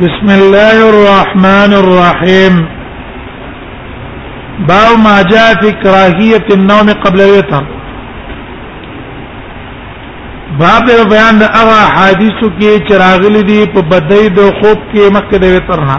بسم 0.00 0.28
الله 0.30 0.74
الرحمن 0.90 1.72
الرحيم 1.78 2.54
باب 4.70 4.92
ما 5.06 5.16
جاء 5.32 5.48
في 5.62 5.72
كراهية 5.82 6.46
النوم 6.56 6.90
قبل 7.04 7.20
الوتر 7.24 7.64
باب 10.62 10.86
د 10.90 11.04
بیان 11.12 11.38
د 11.42 11.52
هغه 11.58 11.78
حدیثو 11.96 12.48
کې 12.60 12.72
چې 12.86 12.94
راغلي 13.04 13.42
دي 13.50 13.60
په 13.74 13.80
بدی 13.92 14.24
د 14.38 14.50
خوب 14.60 14.88
کې 14.92 15.02
مخکې 15.16 15.36
د 15.42 15.44
وتر 15.54 15.84
نه 15.90 15.98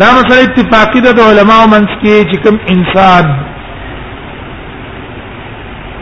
دا 0.00 0.08
مسله 0.16 0.42
اتفاقی 0.48 1.00
ده 1.06 1.12
د 1.12 1.20
علماو 1.30 1.66
منځ 1.74 1.90
کې 2.02 2.16
چې 2.30 2.36
کوم 2.44 2.56
انسان 2.74 3.49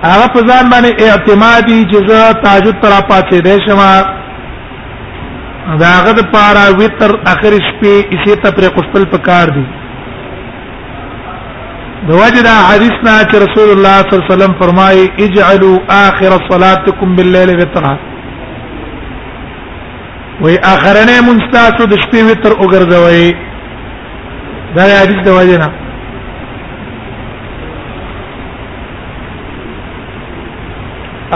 هغه 0.07 0.27
په 0.35 0.41
ځان 0.49 0.69
باندې 0.71 0.91
اعتمادي 1.11 1.79
چې 1.91 2.09
زه 2.09 2.33
تهجد 2.43 2.77
ترا 2.83 3.01
پاتې 3.09 3.41
دې 3.47 3.57
شمه 3.67 3.91
دا 5.81 5.89
هغه 6.01 6.13
د 6.19 6.21
پارا 6.33 6.67
وتر 6.81 7.11
اخر 7.33 7.53
شپې 7.69 7.95
اسی 8.15 8.37
ته 8.43 8.51
پر 8.51 8.65
خپل 8.85 9.05
پکار 9.15 9.49
دي 9.57 9.65
د 12.09 12.11
وجدا 12.23 12.55
حدیثنا 12.69 13.15
چې 13.31 13.35
رسول 13.45 13.69
الله 13.73 13.97
صلی 14.05 14.15
الله 14.15 14.25
علیه 14.25 14.35
وسلم 14.35 14.55
فرمایي 14.61 15.05
اجعلوا 15.25 15.79
اخر 16.07 16.37
صلاتکم 16.53 17.17
بالليل 17.17 17.51
وترا 17.61 17.95
وی 20.43 20.59
اخرنه 20.75 21.19
منستاسو 21.29 21.87
د 21.87 21.99
شپې 22.03 22.21
وتر 22.31 22.53
وګرځوي 22.59 23.29
دا 24.77 24.87
حدیث 25.01 25.25
د 25.27 25.31
وجنه 25.39 25.88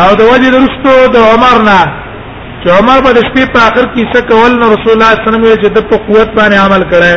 او 0.01 0.11
د 0.19 0.23
وجه 0.33 0.49
درستو 0.57 0.93
د 1.15 1.17
عمر 1.33 1.57
نه 1.69 1.81
چې 2.63 2.71
عمر 2.79 2.99
په 3.07 3.21
شپې 3.29 3.45
په 3.55 3.61
اخر 3.69 3.87
کې 3.95 4.05
څه 4.15 4.21
کول 4.29 4.53
نو 4.61 4.67
رسول 4.75 4.93
الله 4.95 5.11
صلی 5.11 5.19
الله 5.21 5.21
علیه 5.21 5.29
وسلم 5.29 5.45
یې 5.45 5.71
د 5.77 5.81
په 5.91 5.97
قوت 6.07 6.29
باندې 6.39 6.57
عمل 6.67 6.83
کړي 6.93 7.15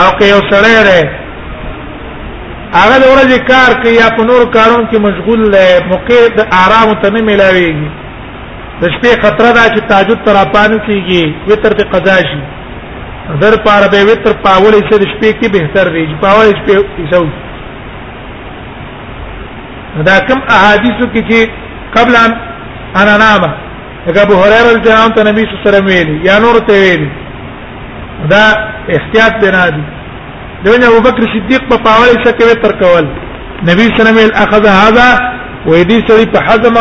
او 0.00 0.06
که 0.18 0.24
یو 0.32 0.40
سره 0.50 0.70
ده 0.88 1.00
هغه 2.80 2.94
د 3.02 3.04
ورځې 3.12 3.38
کار 3.50 3.70
کوي 3.82 3.94
یا 3.98 4.08
په 4.16 4.22
نور 4.30 4.42
کارونو 4.56 4.84
کې 4.90 4.98
مشغول 5.06 5.40
دی 5.54 5.70
موقع 5.92 6.20
د 6.38 6.52
آرام 6.64 6.90
ته 7.02 7.06
نه 7.14 7.20
ملاويږي 7.28 7.88
د 8.80 8.82
شپې 8.94 9.12
خطر 9.24 9.44
ده 9.56 9.64
چې 9.74 9.80
تهجد 9.90 10.18
تر 10.26 10.36
اپان 10.44 10.70
کیږي 10.86 11.24
وتر 11.48 11.70
ته 11.78 11.84
قضا 11.94 12.16
شي 12.28 12.42
در 13.42 13.54
پاره 13.66 13.88
به 13.92 14.04
وتر 14.10 14.32
پاول 14.44 14.72
یې 14.74 14.98
د 14.98 15.04
شپې 15.12 15.30
کې 15.38 15.48
به 15.52 15.74
تر 15.74 15.86
دی 15.94 16.04
پاول 16.26 16.46
شپې 16.58 16.76
یې 16.82 17.43
دا 20.02 20.18
کوم 20.28 20.38
احادیثو 20.56 21.06
کې 21.06 21.22
چې 21.30 21.50
قبل 21.96 22.16
ان 22.16 22.32
انا 23.02 23.16
نام 23.24 23.44
هغه 24.06 24.22
ابو 24.26 24.34
هريره 24.42 24.62
رضی 24.62 24.92
الله 24.92 25.04
عنه 25.04 25.30
نبی 25.30 25.40
صلی 25.42 25.54
الله 25.54 25.62
علیه 25.62 25.68
وسلم 25.68 25.86
ویلي 25.90 26.16
یا 26.28 26.38
نور 26.44 26.58
ته 26.68 26.72
ویلي 26.80 27.10
دا 28.32 28.42
احتیاط 28.96 29.44
بنا 29.44 29.68
دي 29.74 29.82
دونه 30.64 30.86
ابو 30.86 31.00
بکر 31.06 31.28
صدیق 31.34 31.68
په 31.70 31.76
پاول 31.86 32.10
شکه 32.24 32.44
وی 32.46 32.56
تر 32.64 32.72
کول 32.82 33.06
نبی 33.68 33.82
صلی 33.82 34.00
الله 34.00 34.10
علیه 34.10 34.18
وسلم 34.18 34.42
اخذ 34.44 34.66
هذا 34.66 35.08
ويدي 35.66 36.00
سړي 36.08 36.26
په 36.34 36.40
حزم 36.46 36.74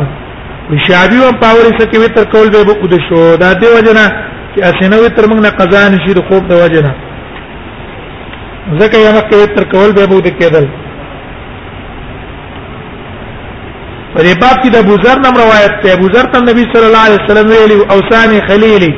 وشعبي 0.70 1.18
وان 1.24 1.36
پاوري 1.42 1.72
سکه 1.78 1.98
وتر 2.04 2.24
کول 2.32 2.48
به 2.56 2.62
بو 2.64 2.86
د 2.94 3.00
شو 3.08 3.34
دا 3.42 3.52
دی 3.60 3.66
وجنه 3.76 4.04
چې 4.54 4.58
اسنه 4.70 4.96
وتر 5.04 5.22
موږ 5.30 5.40
نه 5.46 5.50
قضا 5.60 5.88
نشي 5.94 6.12
د 6.18 6.20
خوب 6.28 6.42
د 6.48 6.52
وجنه 6.62 6.92
زکه 8.80 8.98
یمکه 9.06 9.34
وتر 9.42 9.64
کول 9.72 9.90
به 9.98 10.06
بو 10.10 10.20
د 10.26 10.28
کېدل 10.40 10.68
په 14.18 14.24
دې 14.26 14.34
باب 14.42 14.56
کې 14.62 14.68
د 14.70 14.76
ابو 14.84 14.94
ذر 15.02 15.18
نم 15.24 15.36
روایت 15.44 15.74
ده 15.82 15.92
ابو 15.96 16.06
ذر 16.12 16.26
ته 16.32 16.38
نبی 16.48 16.62
صلی 16.72 16.86
الله 16.88 17.04
علیه 17.08 17.20
وسلم 17.24 17.46
ویلي 17.52 17.76
او 17.92 17.98
ثاني 18.10 18.40
خليلي 18.48 18.90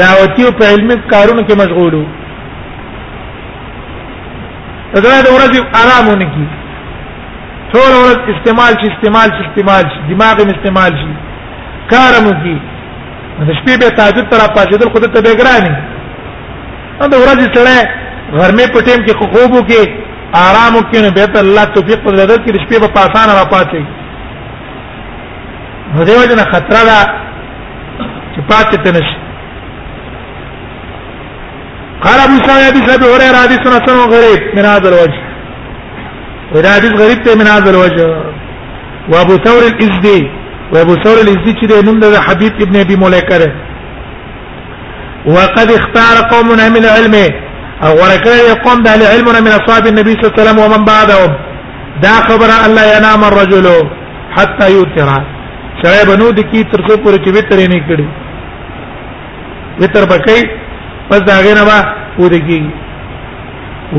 دعوتی 0.04 0.44
او 0.44 0.52
په 0.60 0.64
علمي 0.74 0.98
کارونو 1.14 1.42
کې 1.48 1.56
مشغول 1.64 1.94
وو 1.96 2.06
دا 4.94 5.16
د 5.26 5.28
ورځې 5.36 5.60
آرامونه 5.84 6.26
کې 6.34 6.46
ټول 7.74 7.92
ورځ 8.04 8.22
استعمال 8.36 8.74
شي 8.82 8.88
استعمال 8.94 9.30
شي 9.38 9.42
استعمال 9.50 9.84
شي 9.94 10.02
دماغ 10.14 10.34
یې 10.40 10.56
استعمال 10.58 10.92
شي 11.04 11.12
کارمو 11.94 12.34
کې 12.44 12.56
د 13.48 13.54
شپې 13.58 13.74
به 13.82 13.90
تهجد 14.02 14.26
تر 14.32 14.40
پاسېدل 14.56 14.92
خود 14.92 15.14
ته 15.14 15.22
به 15.22 15.34
ګرانه 15.44 15.97
دا 17.06 17.18
ورځ 17.24 17.40
سره 17.56 17.76
غرمه 18.38 18.66
په 18.74 18.80
ټیم 18.88 19.00
کې 19.06 19.18
خوبو 19.20 19.60
کې 19.70 19.82
آرام 20.46 20.74
کې 20.92 21.00
نه 21.04 21.10
به 21.16 21.40
الله 21.40 21.66
توفیق 21.76 22.00
پر 22.06 22.12
درد 22.20 22.42
کې 22.44 22.62
شپې 22.64 22.78
په 22.84 22.88
پاسان 22.98 23.30
را 23.30 23.46
پاتې 23.54 23.80
نو 25.96 26.04
دیو 26.08 26.24
جنا 26.30 26.44
خطر 26.54 26.78
دا 26.90 27.00
چې 28.36 28.40
پاتې 28.50 28.78
تنش 28.86 29.10
قال 32.06 32.20
ابو 32.24 32.36
سعيد 32.48 32.64
ابي 32.72 32.82
سعيد 32.88 33.02
هريره 33.04 33.38
حديث 33.46 33.60
سنه 33.64 34.06
غريب 34.16 34.42
من 34.56 34.66
هذا 34.72 34.90
الوجه 34.94 35.14
وده 36.56 36.74
حديث 36.78 36.92
غريب 37.04 37.30
من 37.40 37.48
هذا 37.54 37.70
الوجه 37.72 38.10
وابو 39.12 39.38
ثور 39.46 39.64
الازدي 39.70 40.20
وابو 40.74 40.94
ثور 41.04 41.18
الازدي 41.24 41.54
چې 41.62 41.86
نوم 41.86 42.00
د 42.00 42.06
حبيب 42.30 42.54
ابن 42.68 42.80
ابي 42.80 42.96
مليكه 43.06 43.67
وقد 45.36 45.68
اختار 45.78 46.16
قوم 46.34 46.48
من 46.76 46.84
العلم 46.86 47.16
او 47.86 47.92
ورکړی 48.02 48.42
قوم 48.66 48.80
د 48.84 48.88
علم 49.14 49.28
من 49.46 49.52
اصحاب 49.60 49.84
النبي 49.92 50.14
صلى 50.14 50.24
الله 50.24 50.34
عليه 50.34 50.42
وسلم 50.44 50.58
ومن 50.64 50.82
بعدهم 50.94 51.32
دا 52.06 52.16
خبره 52.28 52.56
الله 52.68 52.86
ينام 52.98 53.22
الرجل 53.32 53.68
حتى 54.38 54.66
يوتر 54.78 55.10
سره 55.82 56.00
بنو 56.10 56.28
د 56.38 56.40
کی 56.52 56.60
تر 56.72 56.80
څو 56.88 56.94
پورې 57.04 57.18
چې 57.26 57.30
وتر 57.38 57.58
نه 57.74 57.80
کړي 57.88 58.08
وتر 59.82 60.02
پکې 60.12 60.38
پس 61.10 61.20
دا 61.30 61.36
غینه 61.46 61.64
با 61.70 61.78
پورې 62.18 62.40
کی 62.50 62.62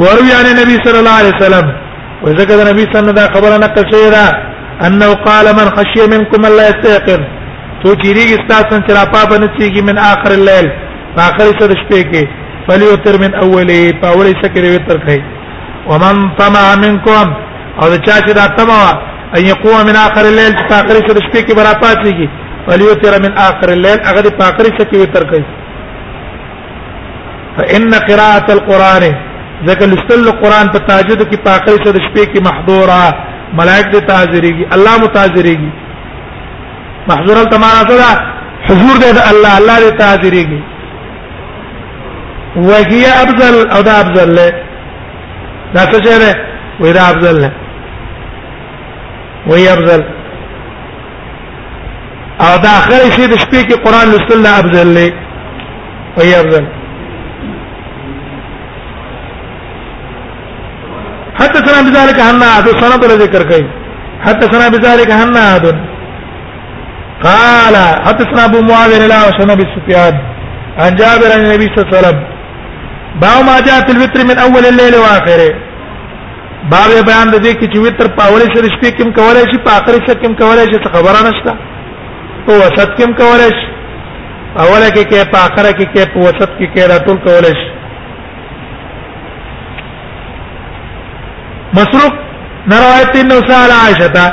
وروي 0.02 0.32
عن 0.40 0.46
النبي 0.52 0.76
صلى 0.84 0.98
الله 1.02 1.16
عليه 1.20 1.34
وسلم 1.38 1.66
وذكر 2.24 2.56
النبي 2.64 2.84
صلى 2.84 2.88
الله 2.88 2.98
عليه 2.98 3.00
وسلم 3.02 3.16
دا 3.22 3.26
خبره 3.34 3.54
نقل 3.66 3.84
شوی 3.92 4.10
ده 4.10 4.26
انه 4.86 5.14
قال 5.28 5.46
من 5.58 5.68
خشي 5.76 6.02
منكم 6.14 6.40
الله 6.50 6.64
يستيقظ 6.72 7.20
تو 7.82 7.88
چیریږي 8.02 8.36
ستاسو 8.44 8.76
چې 8.86 8.92
را 8.98 9.02
پابنه 9.14 9.46
چیږي 9.58 9.82
من 9.88 9.98
اخر 10.10 10.32
الليل 10.40 10.68
اخر 11.26 11.52
سر 11.60 11.72
شپې 11.82 12.00
کې 12.12 12.22
فلیو 12.68 12.94
تر 13.04 13.14
من 13.24 13.32
اوله 13.42 13.82
په 14.02 14.06
اوري 14.16 14.34
سکه 14.42 14.58
وتر 14.74 14.98
کوي 15.06 15.20
ومن 15.90 16.14
طمع 16.40 16.66
منكم 16.84 17.26
او 17.82 17.88
چا 18.06 18.14
چې 18.26 18.32
دا 18.40 18.46
طمع 18.60 18.82
ان 19.38 19.42
يقوم 19.52 19.78
من 19.88 19.96
اخر 20.02 20.24
الليل 20.32 20.52
په 20.70 20.74
اخر 20.82 20.94
سر 21.08 21.22
شپې 21.26 21.40
کې 21.46 21.54
براتات 21.60 21.98
لګي 22.08 22.28
فلیو 22.68 22.94
تر 23.04 23.14
من 23.26 23.32
اخر 23.48 23.68
الليل 23.76 23.98
هغه 24.10 24.28
په 24.42 24.50
اخر 24.50 24.64
سکه 24.78 24.98
وتر 25.02 25.24
کوي 25.32 25.44
فان 27.58 27.90
قراءه 28.10 28.48
القران 28.56 29.04
ذکر 29.66 29.86
لستل 29.92 30.24
القران 30.28 30.66
په 30.76 30.80
تهجد 30.92 31.20
کې 31.30 31.38
په 31.48 31.52
اخر 31.58 31.74
سر 31.84 31.96
شپې 32.04 32.24
کې 32.32 32.46
محضوره 32.50 33.00
ملائک 33.60 33.86
دې 33.92 34.00
تاجريږي 34.14 34.64
الله 34.78 34.94
متاجريږي 35.04 35.70
محضوره 37.12 37.42
تمام 37.54 37.74
حضور 38.68 38.94
دې 39.00 39.08
الله 39.30 39.58
الله 39.58 39.78
دې 39.78 39.98
تاجريږي 40.00 40.60
وهي 42.56 43.04
ابذل 43.22 43.68
او 43.70 43.80
ده 43.80 44.00
ابذل 44.00 44.36
له 44.36 44.48
ده 45.74 45.84
تشره 45.92 46.34
وده 46.80 47.10
ابذل 47.10 47.40
له 47.42 47.52
وهي 49.48 49.72
ابذل 49.72 50.02
او 52.44 52.56
ده 52.62 52.68
اخر 52.78 52.90
شيء 53.16 53.26
د 53.32 53.34
شپې 53.42 53.60
کې 53.68 53.74
قران 53.84 54.06
لوستل 54.10 54.40
له 54.42 54.58
ابذل 54.58 54.94
له 54.94 55.12
وهي 56.16 56.40
ابذل 56.40 56.66
حتى 61.40 61.58
سنا 61.66 61.80
بذلك 61.90 62.18
حنا 62.28 62.58
هذا 62.58 62.78
سنا 62.80 62.96
بر 63.00 63.06
ذکر 63.22 63.42
کوي 63.50 63.66
حتى 64.24 64.44
سنا 64.52 64.68
بذلك 64.68 65.10
حنا 65.20 65.56
هذا 65.56 65.80
قال 67.28 67.76
حدثنا 68.06 68.44
ابو 68.48 68.58
معاذ 68.68 68.92
الاوسي 69.02 69.42
بن 69.56 69.68
سفيان 69.76 70.14
عن 70.82 70.94
جابر 71.00 71.30
عن 71.34 71.40
النبي 71.46 71.64
صلى 71.68 71.76
الله 71.80 71.88
عليه 71.88 71.98
وسلم 72.08 72.37
باو 73.16 73.42
ما 73.42 73.60
جاء 73.60 73.80
في 73.86 73.92
الوتر 73.92 74.24
من 74.26 74.38
اول 74.38 74.66
الليل 74.66 74.94
واخره 74.96 75.50
باب 76.72 76.90
بیان 77.06 77.30
د 77.32 77.40
دې 77.42 77.52
کې 77.58 77.66
چې 77.72 77.78
وتر 77.86 78.08
په 78.18 78.22
اول 78.28 78.40
سر 78.54 78.66
شپې 78.74 78.90
کې 78.96 79.14
کولای 79.20 79.44
شي 79.52 79.58
په 79.66 79.70
اخر 79.78 79.98
سر 80.06 80.18
کې 80.22 80.36
کولای 80.40 80.66
شي 80.72 80.78
څه 80.82 80.88
خبره 80.96 81.22
نشته 81.30 81.50
او 82.48 82.54
وسط 82.60 83.00
کې 83.00 83.12
کولای 83.18 83.50
شي 83.50 83.68
اول 84.64 84.84
کې 84.88 85.04
کې 85.10 85.30
په 85.30 85.38
اخر 85.38 85.72
کې 85.72 85.86
کې 85.94 86.12
په 86.12 86.18
وسط 86.18 86.50
کې 86.58 86.66
کې 86.74 86.90
راټول 86.92 87.18
کولای 87.26 87.54
شي 87.60 87.70
مسروق 91.74 92.12
روایت 92.72 93.16
انه 93.24 93.36
سال 93.50 93.70
عائشه 93.82 94.32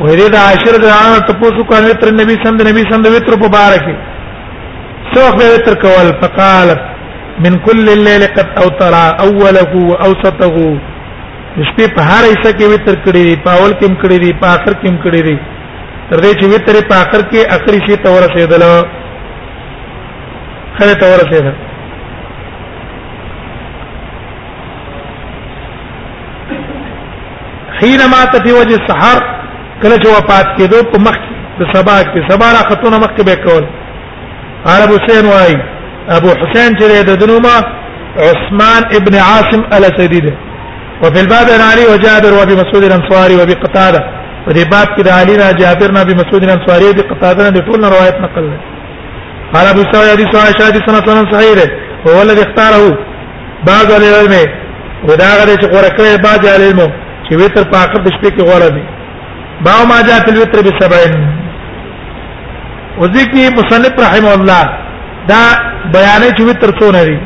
وهذه 0.00 0.28
د 0.38 0.40
عاشر 0.46 0.76
درانه 0.82 1.18
تاسو 1.28 1.64
کوه 1.70 1.92
تر 2.00 2.10
نبی 2.22 2.38
سند 2.48 2.68
نبی 2.72 2.84
سند 2.94 3.06
وتر 3.18 3.36
په 3.44 3.54
بارکه 3.60 3.94
سوخ 5.14 5.36
به 5.38 5.54
وتر 5.54 5.74
کول 5.84 6.08
فقالت 6.22 6.90
من 7.42 7.58
كل 7.66 7.88
الليل 7.92 8.22
قد 8.36 8.58
اوتر 8.62 8.94
اوله 8.98 9.72
واوسطه 9.90 10.56
شپې 11.68 11.88
په 11.96 12.02
هر 12.10 12.24
ایسه 12.28 12.52
کې 12.52 12.64
وتر 12.72 12.98
کړی 13.04 13.22
دی 13.28 13.34
په 13.46 13.52
اول 13.52 13.72
کې 13.72 13.86
هم 13.86 13.96
کړی 14.02 14.18
دی 14.24 14.30
په 14.42 14.46
اخر 14.56 14.74
کې 14.78 14.86
هم 14.88 14.98
کړی 15.04 15.20
دی 15.26 15.38
تر 16.10 16.16
دې 16.26 16.32
چې 16.40 16.46
وتر 16.52 16.78
په 16.88 16.94
اخر 16.94 17.28
کې 17.30 17.56
اخري 17.56 17.80
شي 17.86 17.96
تور 18.02 18.20
رسیدل 18.26 18.64
خره 20.78 20.94
تور 21.02 21.18
رسیدل 21.24 21.60
حين 27.82 28.00
مات 28.16 28.42
في 28.48 28.52
وجه 28.60 28.80
السحر 28.80 29.22
کله 29.82 29.94
چې 29.94 30.08
وفات 30.16 30.56
کېدو 30.58 30.84
په 30.96 31.00
مخ 31.10 31.18
د 31.60 31.66
سبا 31.76 32.00
کې 32.02 32.32
سبا 32.32 32.52
را 32.56 32.66
خطونه 32.72 32.98
مخ 33.06 33.12
کې 33.16 33.24
به 33.24 33.36
کول 33.44 33.66
عرب 34.74 34.92
حسین 34.98 35.32
وایي 35.34 35.62
ابو 36.08 36.28
حسين 36.28 36.76
چې 36.78 37.02
د 37.08 37.14
دنوما 37.20 37.56
عثمان 38.16 38.82
ابن 38.96 39.14
عاصم 39.14 39.62
الاسدي 39.76 40.20
ده 40.20 40.34
وفي 41.02 41.20
الباب 41.20 41.50
عن 41.50 41.60
علي 41.60 41.84
وجابر 41.92 42.32
وابي 42.34 42.54
مسعود 42.54 42.84
الانصاري 42.84 43.36
وابي 43.36 43.52
قتاده 43.54 44.00
ودي 44.46 44.64
باب 44.64 44.84
کې 44.96 45.02
د 45.02 45.08
علي 45.08 45.36
نه 45.36 45.52
جابر 45.52 45.92
نه 45.92 46.00
ابي 46.00 46.14
مسعود 46.14 46.42
الانصاري 46.42 46.92
دي 46.92 47.02
قتاده 47.02 47.50
نه 47.50 47.60
ټول 47.60 47.84
روایت 47.84 48.16
نقل 48.16 48.50
ده 48.50 48.58
قال 49.54 49.66
ابو 49.66 49.82
سعيد 49.92 50.10
حديث 50.10 50.34
عائشه 50.44 50.70
دي 50.70 50.80
سنه 50.86 51.00
سنه 51.06 51.32
صحيح 51.32 51.54
ده 51.54 51.70
هو 52.08 52.22
الذي 52.22 52.42
اختاره 52.42 52.98
بعض 53.66 53.92
العلم 53.92 54.34
ودا 55.08 55.28
غره 55.38 55.56
چې 55.60 55.66
غره 55.72 55.88
کړی 55.98 56.22
بعض 56.28 56.46
العلم 56.46 56.80
چې 57.28 57.32
وتر 57.32 57.64
په 57.72 57.76
اخر 57.84 57.94
د 58.02 58.08
شپې 58.14 58.30
کې 58.36 58.42
غره 58.48 58.68
دي 58.68 58.84
باو 59.64 59.86
ما 59.86 60.02
جاء 60.02 60.18
في 60.24 60.30
الوتر 60.30 60.60
بسبعين 60.60 61.44
وذكي 62.98 63.50
مصنف 63.56 63.94
رحمه 64.00 64.34
الله 64.34 64.64
دا 65.30 65.42
بیانې 65.94 66.28
چې 66.36 66.42
وتر 66.48 66.70
څونه 66.80 67.00
وي 67.08 67.18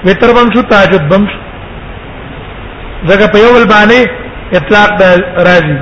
وتر 0.05 0.29
بم 0.35 0.47
شو 0.53 0.61
تهجد 0.61 1.03
بم 1.11 1.23
شو 1.29 1.37
دغه 3.07 3.27
په 3.33 3.37
یو 3.39 3.55
باندې 3.65 3.99
اطلاق 4.59 4.89
د 5.01 5.03
راځي 5.47 5.75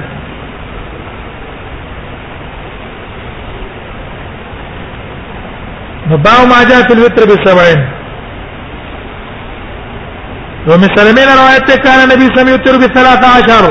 نو 6.10 6.18
باو 6.26 6.42
ما 6.52 6.64
جاء 6.70 6.82
في 6.88 6.94
الوتر 6.98 7.24
بسبعين 7.30 7.82
ومن 10.70 10.90
سلمين 10.98 11.30
روایت 11.42 11.66
ته 11.72 11.78
کان 11.86 12.10
نبی 12.10 12.28
سم 12.38 12.48
یوتر 12.48 12.76
بثلاث 12.78 13.24
عشر 13.36 13.66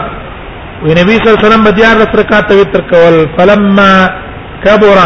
وی 0.82 0.90
نبی 0.94 1.12
صلی 1.16 1.28
الله 1.28 1.38
علیه 1.38 1.48
وسلم 1.48 1.64
بدیار 1.64 1.96
رکعات 2.18 2.50
وتر 2.52 2.80
کول 2.90 3.14
فلما 3.36 3.92
كبر 4.64 4.98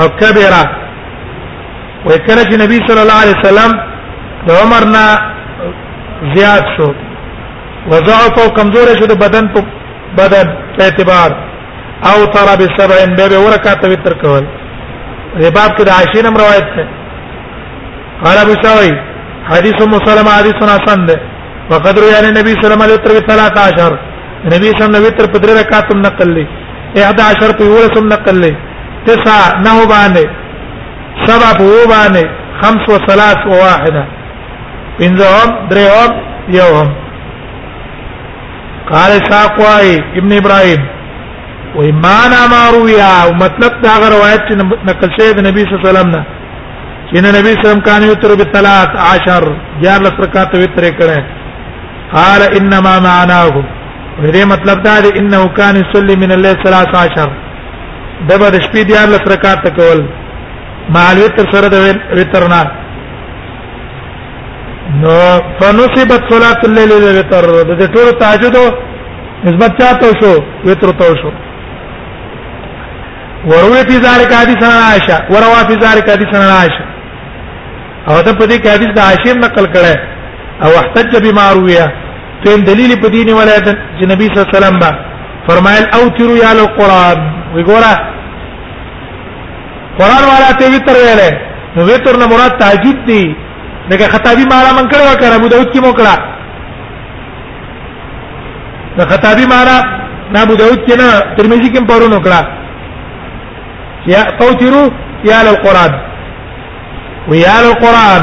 او 0.00 0.08
كبر 0.08 0.54
وکړه 2.06 2.44
چې 2.50 2.60
نبی 2.66 2.78
صلی 2.86 3.00
الله 3.00 3.20
علیه 3.22 3.38
وسلم 3.42 3.82
د 4.46 4.50
عمر 4.62 4.84
نه 4.94 5.06
زیات 6.34 6.64
شو 6.76 6.88
وضعف 7.90 8.34
او 8.42 8.46
کمزور 8.58 8.86
شو 9.00 9.06
د 9.12 9.18
بدن 9.24 9.44
په 9.54 9.60
بدن 10.20 10.46
په 10.76 10.82
اعتبار 10.88 11.30
او 12.10 12.16
تر 12.36 12.46
به 12.60 12.66
سبعین 12.78 13.10
به 13.18 13.24
به 13.32 13.38
ورکات 13.46 13.80
وتر 13.92 14.14
کول 14.22 14.44
دې 15.40 15.50
باب 15.56 15.70
کې 15.76 15.82
د 15.84 15.90
عائشې 15.96 16.20
نم 16.26 16.34
روایت 16.42 16.66
ده 16.76 16.84
قال 18.24 18.36
ابو 18.44 18.54
سوي 18.64 18.92
حديث 19.50 19.76
ام 19.84 19.92
سلمة 20.08 20.30
حديث 20.38 20.58
حسن 20.74 21.00
ده 21.10 21.16
وقد 21.70 21.94
روي 22.02 22.14
عن 22.18 22.24
النبي 22.30 22.52
صلى 22.54 22.64
الله 22.64 22.76
عليه 22.76 22.94
وسلم 22.94 22.94
وتر 22.94 23.12
13 23.34 23.98
نبی 24.54 24.68
صلی 24.76 24.84
الله 24.88 25.00
علیه 25.02 25.06
وتر 25.10 25.26
په 25.32 25.38
درې 25.42 25.52
رکعاتم 25.60 25.98
نقل 26.08 26.28
لې 26.36 26.44
11 27.02 27.54
په 27.58 27.64
ولسم 27.74 28.08
نقل 28.14 28.36
لې 28.42 28.54
تسع 29.06 29.58
نه 29.66 29.74
باندې 29.94 30.26
سبع 31.26 31.50
په 31.60 31.66
باندې 31.92 32.26
خمس 32.62 32.84
وثلاث 32.94 33.40
وواحده 33.46 34.04
انزهم 35.06 35.48
درهم 35.70 36.10
يوم 36.58 36.88
قال 38.90 39.12
ساقواي 39.30 39.88
ابن 40.18 40.30
ابراهيم 40.40 40.82
وإمانا 41.78 42.40
ما 42.54 42.62
رويا 42.74 43.14
مطلب 43.44 43.72
دا 43.84 43.94
روایت 44.16 44.42
نقل 44.88 45.10
شوی 45.16 45.30
د 45.36 45.38
نبی 45.48 45.62
صلی 45.64 45.72
الله 45.74 45.82
علیه 45.84 45.90
وسلم 45.92 46.10
نه 46.16 46.22
ان 47.18 47.24
نبی 47.38 47.50
صلی 47.52 47.52
الله 47.52 47.60
علیه 47.60 47.68
وسلم 47.68 47.82
کان 47.88 48.02
یتر 48.10 48.32
بالثلاث 48.40 48.90
عشر 49.12 49.44
یار 49.86 50.00
لسرکات 50.04 50.52
وتر 50.62 50.84
کړه 50.98 51.20
قال 52.16 52.40
انما 52.58 52.94
معناه 53.08 53.50
دې 54.22 54.44
مطلب 54.54 54.78
دا 54.88 54.96
دی 55.04 55.10
انه 55.20 55.40
کان 55.58 55.74
یصلی 55.82 56.16
من 56.22 56.30
الليل 56.32 56.56
13 56.66 57.32
دبر 58.28 58.52
شپې 58.64 58.82
دی 58.88 58.92
یار 58.98 59.08
لسرکات 59.14 59.62
کول 59.78 60.00
مع 60.94 61.04
الوتر 61.12 61.44
سره 61.54 61.66
د 61.74 61.76
وترنا 62.20 62.62
نو 65.00 65.16
فنصبت 65.58 66.22
صلاه 66.32 66.60
الليل 66.68 66.88
للوتر 67.02 67.44
د 67.80 67.82
ټول 67.94 68.08
تهجد 68.22 68.56
نسبت 69.46 69.72
چاته 69.82 70.10
شو 70.20 70.32
وتر 70.70 70.90
ته 71.02 71.14
شو 71.22 71.30
وروي 73.50 73.82
في 73.90 73.96
ذلك 74.06 74.34
حديث 74.40 74.62
عائشه 74.80 75.18
وروى 75.32 75.60
في 75.68 75.74
ذلك 75.86 76.10
حديث 76.10 76.34
عائشه 76.36 76.84
او 78.08 78.16
ته 78.20 78.32
په 78.32 78.46
دې 78.46 78.58
کې 78.58 78.68
حدیث 78.74 78.88
د 78.96 79.04
عائشه 79.06 79.34
نقل 79.44 79.66
کړه 79.72 79.96
او 80.64 80.70
احتج 80.80 81.16
بما 81.30 81.46
رويا 81.58 81.86
تم 82.44 82.64
دلیل 82.70 82.96
په 83.04 83.08
دین 83.14 83.30
ولایت 83.34 83.68
چې 83.68 84.04
نبی 84.12 84.24
صلی 84.28 84.38
الله 84.38 84.48
علیه 84.48 84.58
وسلم 84.58 84.78
فرمایل 85.48 85.84
او 86.00 86.02
تیرو 86.18 86.34
یا 86.42 86.50
القران 86.56 87.18
وګوره 87.54 87.94
قران 90.02 90.24
والا 90.32 90.50
ته 90.60 90.70
ویتر 90.74 90.94
ویلې 91.00 91.32
نو 91.76 91.82
ویتر 91.88 92.18
نه 92.22 92.26
مراد 92.34 92.58
تهجد 92.60 93.00
دی 93.08 93.22
دغه 93.90 94.06
خطابی 94.14 94.44
مارا 94.52 94.70
من 94.78 94.86
کړه 94.90 95.12
وکړه 95.12 95.34
ابو 95.36 95.48
داود 95.52 95.68
کې 95.74 95.80
مو 95.80 95.92
کړه 95.98 96.14
د 98.98 99.08
خطابی 99.10 99.46
مارا 99.54 99.76
نه 100.32 100.42
ابو 100.42 100.54
داود 100.60 100.78
کې 100.86 100.94
نه 101.02 101.08
ترمذی 101.36 101.68
کې 101.72 101.84
پرونو 101.90 102.18
کړه 102.24 102.40
یا 104.12 104.22
توترو 104.38 104.84
یا 105.30 105.42
للقران 105.46 105.92
ويا 107.28 107.56
للقران 107.64 108.22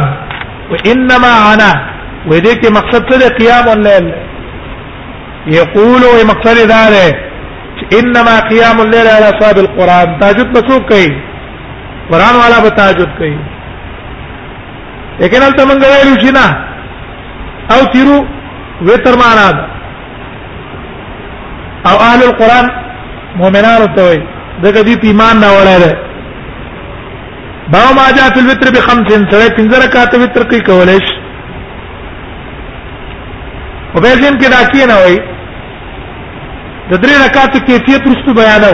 وانما 0.72 1.34
انا 1.54 1.72
وذيك 2.30 2.72
مقصد 2.78 3.08
ده 3.22 3.28
قيام 3.39 3.70
الليل 3.75 4.10
يقول 5.58 6.01
ومقصد 6.20 6.58
ذلك 6.75 7.16
انما 8.00 8.39
قيام 8.51 8.82
الليل 8.82 9.08
على 9.16 9.30
اصحاب 9.34 9.58
القران 9.66 10.20
تاجد 10.20 10.48
بسوق 10.56 10.82
کوي 10.89 11.08
قران 12.12 12.36
والا 12.42 12.60
بتاجد 12.66 13.10
کوي 13.20 13.38
لیکن 15.22 15.42
هلته 15.46 15.64
مونږ 15.70 15.82
ویلو 15.92 16.16
چې 16.24 16.32
نه 16.38 16.46
او 17.74 17.80
تیرو 17.94 18.18
وتر 18.90 19.16
معنا 19.22 19.48
او 21.90 21.96
اهل 22.08 22.22
القران 22.28 22.66
مؤمنان 23.40 23.82
ته 23.98 24.04
وي 24.10 24.18
دغه 24.64 24.82
دې 24.84 24.98
ایمان 25.10 25.36
نه 25.46 25.50
وړه 25.58 25.94
باو 27.74 27.90
ما 28.00 28.06
جاء 28.20 28.30
في 28.36 28.40
الوتر 28.44 28.68
بخمس 28.78 29.08
سره 29.32 29.56
پنځه 29.58 29.86
رکعات 29.86 30.16
وتر 30.24 30.44
کوي 30.54 30.62
کولای 30.70 31.00
شي 31.10 31.18
او 33.96 34.02
به 34.02 34.08
زم 34.08 34.38
کې 34.40 34.48
دا 34.58 34.64
کی 34.72 34.86
نه 34.94 35.02
وای 35.04 35.20
د 36.92 36.94
درې 37.02 37.26
رکعات 37.26 37.54
کیفیت 37.70 38.04
رسو 38.14 38.34
بیانو 38.42 38.74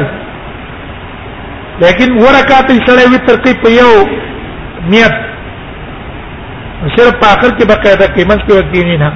لیکن 1.83 2.17
ورکعات 2.23 2.75
سره 2.89 3.03
وتر 3.15 3.41
کوي 3.45 3.55
په 3.65 3.69
یو 3.77 3.93
نیت 4.89 5.24
صرف 6.83 7.13
په 7.21 7.27
اخر 7.33 7.51
کې 7.57 7.65
بقاعده 7.71 8.07
کې 8.15 8.23
منځ 8.29 8.41
کې 8.47 8.53
ودینی 8.57 8.95
نه 9.03 9.09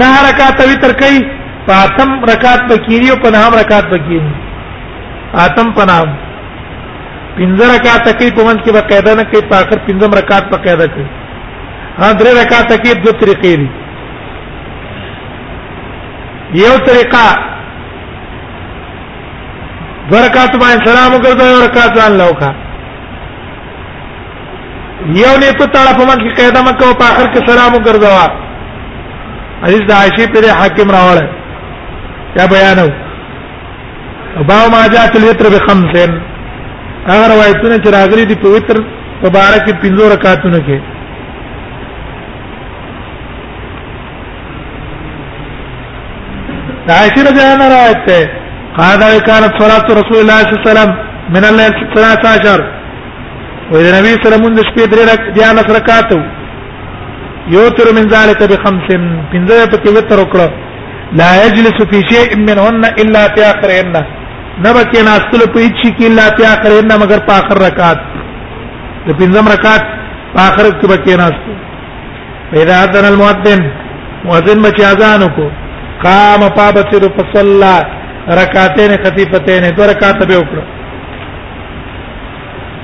نه 0.00 0.06
حرکت 0.16 0.56
وی 0.68 0.76
تر 0.82 0.92
کوي 1.04 1.20
پاتم 1.70 2.10
رکعت 2.32 2.60
بکیری 2.72 3.08
او 3.14 3.18
پنام 3.24 3.54
رکعت 3.60 3.86
بکیری 3.94 4.30
اتم 5.46 5.68
پنام 5.80 6.06
پنځه 7.38 7.64
رکعت 7.74 8.18
کې 8.18 8.34
په 8.36 8.44
منځ 8.44 8.62
کې 8.64 8.72
بقاعده 8.78 9.14
نه 9.22 9.26
کوي 9.32 9.42
په 9.50 9.56
اخر 9.62 9.76
پنځم 9.90 10.14
رکعت 10.22 10.44
بقاعده 10.54 10.86
کوي 10.94 11.06
ها 11.98 12.12
درې 12.22 12.32
رکعت 12.44 12.68
کې 12.82 12.94
دوه 13.02 13.14
طریقې 13.24 13.54
دي 13.62 13.68
یو 16.62 16.74
طریقه 16.86 17.24
دو 20.10 20.16
رکعت 20.16 20.56
باندې 20.62 20.80
سلام 20.90 21.10
وکړ 21.20 21.42
او 21.52 21.60
رکعت 21.68 21.90
ځان 22.00 22.14
لوکا 22.22 22.50
یو 25.06 25.34
نه 25.42 25.48
په 25.60 25.66
تړه 25.74 25.92
په 25.98 26.04
منځ 26.08 26.20
کې 26.24 26.36
قاعده 26.38 26.60
مکه 26.68 26.84
او 26.88 26.94
په 27.00 27.04
اخر 27.10 27.26
کې 27.32 27.40
سلام 27.50 27.70
وګرځوا 27.74 28.26
حدیث 29.64 29.80
د 29.86 29.92
عائشہ 29.98 30.26
پر 30.32 30.44
حاکم 30.60 30.88
راوړ 30.96 31.18
یا 32.38 32.44
بیان 32.54 32.78
او 32.84 32.88
باو 34.48 34.66
ما 34.74 34.80
جاءت 34.94 35.12
الوتر 35.16 35.46
بخمسن 35.54 36.12
هغه 37.10 37.24
روایتونه 37.34 37.76
چې 37.76 37.88
راغلي 37.96 38.24
دي 38.30 38.34
په 38.42 38.48
وتر 38.54 38.76
مبارک 39.24 39.62
پنځو 39.84 40.08
رکعاتونه 40.14 40.58
کې 40.66 40.78
عائشہ 46.98 47.20
رضی 47.28 47.40
اللہ 47.40 47.54
عنہ 47.56 47.64
روایت 47.76 48.02
ہے 48.12 48.22
قال 48.76 49.00
كانت 49.30 49.52
صلاة 49.62 49.86
رسول 50.00 50.18
الله 50.20 50.40
صلى 50.40 50.52
الله 50.58 50.62
عليه 50.64 50.70
وسلم 50.70 50.94
من 51.34 51.44
الليل 51.44 52.70
13 52.74 52.79
وې 53.72 53.80
د 53.86 53.88
نبی 53.96 54.12
سره 54.24 54.36
مونږ 54.44 54.54
شپې 54.68 54.84
درې 54.92 55.02
رک 55.10 55.20
دیا 55.36 55.48
لس 55.56 55.68
رکعات 55.78 56.10
یو 57.54 57.66
تر 57.76 57.86
من 57.96 58.04
ذلک 58.14 58.38
بخمس 58.52 58.86
پنځه 59.32 59.56
په 59.74 59.78
کې 59.82 59.90
وتر 59.96 60.18
وکړه 60.22 60.48
لا 61.20 61.28
یجلس 61.44 61.78
فی 61.92 62.00
شیء 62.10 62.30
منهن 62.48 62.82
الا 63.02 63.22
فی 63.36 63.40
اخرهن 63.52 63.94
نبکه 64.66 65.02
ناستل 65.10 65.42
په 65.52 65.58
هیڅ 65.66 65.78
کې 65.96 66.04
الا 66.10 66.26
فی 66.36 66.44
اخرهن 66.54 66.92
مگر 67.02 67.18
په 67.28 67.32
اخر 67.42 67.62
رکعات 67.66 68.00
د 68.16 69.08
پنځم 69.20 69.52
رکعات 69.54 69.84
په 70.34 70.40
اخر 70.48 70.64
کې 70.78 70.86
بکه 70.94 71.16
ناست 71.22 71.46
پیدا 72.50 72.80
اذن 72.84 73.04
المؤذن 73.12 73.64
مؤذن 74.24 74.62
بچ 74.66 74.80
اذان 74.90 75.28
کو 75.38 75.48
قام 76.06 76.48
پابصر 76.58 77.02
فصلى 77.18 77.74
رکعتین 78.42 78.96
خفیفتین 79.04 79.70
دو 79.80 79.90
رکعات 79.90 80.26
به 80.28 80.36
وکړه 80.42 80.68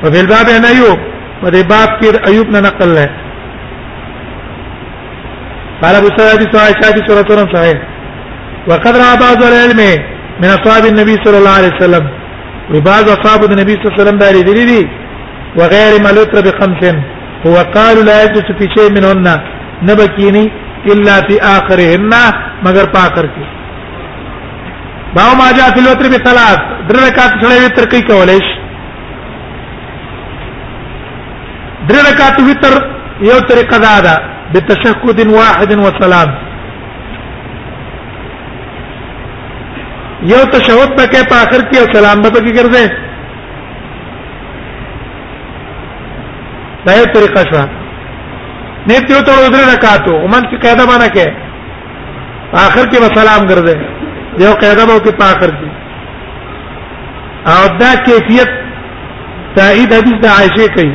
وفي 0.05 0.21
الباب 0.21 0.47
عن 0.51 0.65
ايوب 0.65 0.99
وفي 1.43 1.63
باب 1.63 1.89
كير 2.03 2.27
ايوب 2.27 2.47
نقل 2.49 2.95
له 2.95 3.11
قال 5.83 5.95
ابو 5.95 6.09
سعيد 6.17 6.31
حديث 6.39 6.55
عائشه 6.63 6.93
في 6.97 7.03
سوره 7.09 7.47
صحيح 7.55 7.79
وقد 8.69 8.97
راى 8.97 9.17
بعض 9.27 9.43
العلم 9.43 9.81
من 10.41 10.49
اصحاب 10.49 10.85
النبي 10.87 11.15
صلى 11.25 11.39
الله 11.39 11.51
عليه 11.59 11.73
وسلم 11.77 12.09
وبعض 12.75 13.05
اصحاب 13.11 13.45
النبي 13.45 13.73
صلى 13.73 13.83
الله 13.87 13.93
عليه 13.95 14.03
وسلم 14.05 14.19
داري 14.19 14.43
دي, 14.43 14.65
دي 14.65 14.89
وغير 15.59 15.93
ما 16.05 16.09
لتر 16.17 16.41
بخمس 16.47 16.83
هو 17.47 17.57
قالوا 17.75 18.03
لا 18.03 18.25
يجلس 18.25 18.49
في 18.59 18.69
شيء 18.79 18.91
منهن 18.93 19.27
نبكيني 19.83 20.51
الا 20.93 21.17
في 21.29 21.43
اخرهن 21.57 22.13
مگر 22.67 22.85
پاکر 22.85 23.27
کې 23.35 23.45
باو 25.17 25.35
ما 25.41 25.53
جاء 25.53 25.71
في 25.75 25.81
الوتر 25.81 26.07
بثلاث 26.13 26.59
در 26.89 26.97
رکعت 27.07 27.33
سره 27.45 27.65
وتر 27.65 27.85
کوي 27.91 28.03
کولای 28.03 28.56
درې 31.89 32.01
رکعات 32.13 32.39
وتر 32.49 32.75
یو 33.31 33.39
طریقه 33.51 33.79
دا 33.85 33.95
ده 34.05 34.17
بتشهد 34.55 35.29
واحد 35.39 35.71
وسلام 35.85 36.35
یو 40.33 40.43
تشهود 40.53 40.93
پکې 41.01 41.29
په 41.29 41.37
اخر 41.37 41.61
کې 41.71 41.79
او 41.81 41.87
سلام 41.95 42.23
به 42.25 42.29
پکې 42.29 42.53
ګرځي 42.59 42.89
دا 46.87 46.93
یو 46.99 47.05
طریقه 47.17 47.45
شو 47.53 47.65
نیت 48.89 49.11
یو 49.11 49.21
ته 49.23 49.33
درې 49.49 49.73
رکعات 49.77 50.09
او 50.09 50.29
من 50.35 50.43
کې 50.51 50.57
قاعده 50.63 50.87
باندې 50.93 51.09
کې 51.17 51.33
اخر 52.67 52.85
کې 52.91 52.99
به 53.01 53.21
سلام 53.23 53.49
ګرځي 53.49 53.77
یو 54.45 54.53
قاعده 54.61 54.87
به 54.93 55.01
کې 55.05 55.13
په 55.19 55.25
اخر 55.25 55.51
کې 55.59 55.71
او 57.47 57.79
دا 57.81 57.91
کیفیت 58.07 58.49
تایید 59.57 59.93
حدیث 59.99 60.23
د 60.23 60.27
عائشه 60.37 60.73
کوي 60.79 60.95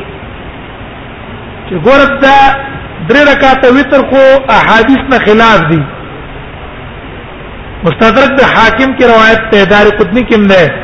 چې 1.68 1.74
ګورب 1.86 2.10
دا 2.24 2.36
درې 3.08 3.22
رکعات 3.32 3.62
وتر 3.76 4.00
خو 4.10 4.22
احادیث 4.58 5.00
نه 5.14 5.18
خلاف 5.26 5.60
دي 5.70 5.78
مستدرک 7.86 8.30
د 8.40 8.52
حاکم 8.54 8.92
کی 9.00 9.04
روایت 9.12 9.40
ته 9.54 9.64
دار 9.72 9.86
قطنی 10.02 10.22
کې 10.28 10.38
ده 10.50 10.74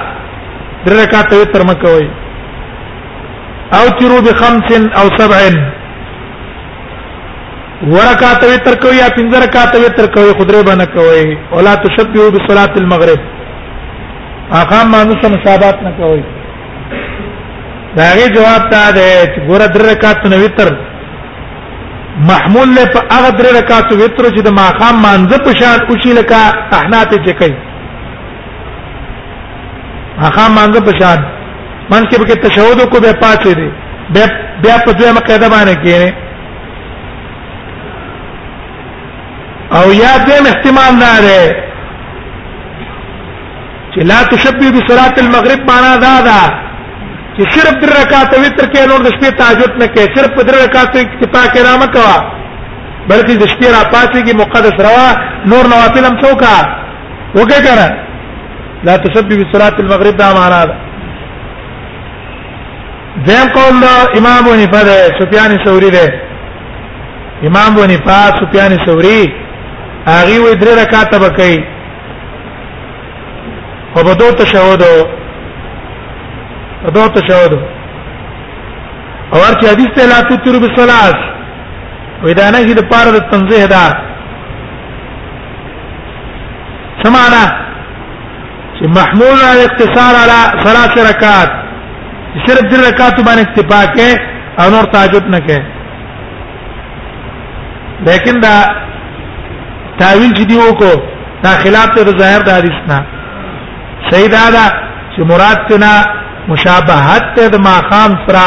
درې 0.86 1.04
رکعات 1.04 1.32
وتر 1.38 1.62
مکوي 1.72 2.08
او 3.78 3.84
ترو 3.98 4.22
بخمس 4.26 4.72
او 5.00 5.06
سبع 5.18 5.40
ورکات 7.88 8.42
وتر 8.44 8.74
کوي 8.82 8.96
یا 8.96 9.06
پنځه 9.16 9.40
رکات 9.42 9.74
وتر 9.76 10.06
کوي 10.16 10.32
خدای 10.40 10.62
باندې 10.62 10.86
کوي 10.96 11.36
ولا 11.52 11.74
تشبهوا 11.84 12.30
بصلاه 12.34 12.76
المغرب 12.80 13.18
هغه 14.52 14.80
مانو 14.96 15.14
سم 15.22 15.36
صاحبات 15.44 15.80
نه 15.86 15.90
کوي 16.02 16.20
داغه 17.96 18.28
جواب 18.28 18.70
تا 18.70 18.90
ده 18.90 19.24
چې 19.32 19.48
ګوره 19.48 19.70
در 19.76 19.86
رکات 19.92 20.26
نو 20.34 20.42
وتر 20.44 20.74
محمول 22.28 22.74
له 22.76 22.84
په 22.92 23.04
هغه 23.16 23.30
در 23.42 23.50
رکات 23.60 23.92
وتر 23.98 24.32
چې 24.36 24.42
د 24.50 24.58
ماقام 24.60 25.02
مانځه 25.02 25.38
په 25.50 25.58
شان 25.64 25.90
او 25.90 25.96
شي 26.04 26.12
لکه 26.12 26.36
احنات 26.80 27.14
چې 27.14 27.32
کوي 27.32 27.56
ماقام 30.22 30.54
مانځه 30.56 30.80
په 30.80 30.98
شان 31.02 31.24
مان 31.90 32.04
کې 32.08 32.18
به 32.18 32.34
تشهود 32.48 32.88
کو 32.94 33.00
به 33.06 33.12
پاتې 33.12 33.54
دي 33.54 33.70
بیا 34.64 34.78
په 34.78 34.92
دویمه 34.98 35.20
قاعده 35.20 35.50
باندې 35.50 35.86
کېنه 35.86 36.19
او 39.70 39.92
یا 39.94 40.14
دیم 40.26 40.46
احتمال 40.46 40.92
دار 41.04 41.24
چې 43.94 44.00
لا 44.10 44.22
تشبه 44.24 44.70
بصلاه 44.70 45.12
المغرب 45.22 45.60
معنا 45.70 45.96
دا 45.96 46.14
دا 46.30 46.40
چې 47.38 47.48
صرف 47.56 47.74
در 47.82 47.88
رکعات 48.00 48.32
وتر 48.44 48.66
کې 48.72 48.88
نور 48.90 49.00
د 49.00 49.08
شپې 49.14 49.30
تهجد 49.38 49.72
نه 49.82 49.86
کې 49.88 50.18
صرف 50.18 50.30
در 50.46 50.54
رکعات 50.64 50.96
اکتفا 50.96 51.42
کې 51.54 51.60
رامه 51.68 51.86
کوا 51.94 52.16
بلکې 53.10 53.34
د 53.36 53.46
شپې 53.52 53.68
را 53.74 53.82
پاتې 53.92 54.18
کې 54.26 54.34
مقدس 54.34 54.72
روا 54.86 55.08
نور 55.52 55.64
نوافل 55.72 56.04
هم 56.04 56.16
څوکا 56.22 56.54
وګه 57.36 57.60
کړه 57.66 57.88
لا 58.84 58.96
تشبه 58.98 59.36
بصلاه 59.44 59.76
المغرب 59.78 60.16
دا 60.16 60.32
معنا 60.38 60.64
دا 60.64 60.74
دیم 63.26 63.46
قول 63.54 63.84
امام 64.18 64.48
ونی 64.48 64.66
فده 64.66 65.14
سفیان 65.20 65.58
ثوری 65.66 65.90
ده 65.90 66.12
امام 67.46 67.78
ونی 67.78 67.96
فا 68.08 68.18
سفیان 68.40 68.76
ثوری 68.86 69.32
هغه 70.06 70.38
وې 70.40 70.52
درې 70.60 70.72
رکعات 70.82 71.10
به 71.20 71.28
کوي 71.36 71.58
او 73.96 74.04
په 74.04 74.14
دوه 74.14 74.30
تشهود 74.32 74.82
په 76.84 76.90
دوه 76.94 77.08
تشهود 77.08 77.52
او 79.32 79.38
ارچ 79.48 79.64
حدیث 79.72 79.90
ته 79.96 80.04
لا 80.10 80.20
تتر 80.28 80.58
بالصلاه 80.58 81.14
ودا 82.24 82.50
نه 82.50 82.72
د 82.74 82.82
پاره 82.90 83.10
د 83.12 83.18
تنزیه 83.30 83.66
دا 83.66 83.84
سمعنا 87.02 87.44
چې 88.76 88.84
محمول 88.98 89.38
على 89.50 89.62
اقتصار 89.64 90.14
على 90.22 90.38
ثلاث 90.64 90.92
رکعات 91.10 91.50
صرف 92.46 92.62
درې 92.70 92.88
رکعات 92.90 93.20
باندې 93.20 93.40
اکتفا 93.48 93.86
کوي 93.86 94.12
او 94.60 94.70
نور 94.70 94.84
تاجد 94.84 95.24
نه 95.30 95.40
کوي 95.40 95.62
لیکن 98.06 98.40
دا 98.40 98.56
تعویل 100.02 100.30
چې 100.36 100.44
دی 100.50 100.58
وکړو 100.60 101.42
دا 101.42 101.52
خلاف 101.64 101.90
ته 101.96 102.14
ظاهر 102.20 102.42
د 102.46 102.50
حدیث 102.58 102.78
نه 102.92 102.98
صحیح 104.12 104.26
دا 104.36 104.44
ده 104.56 104.64
چې 105.14 105.20
مراد 105.32 105.58
تنا 105.72 105.92
مشابهت 106.52 107.24
ته 107.36 107.48
د 107.54 107.62
ماقام 107.66 108.12
سره 108.28 108.46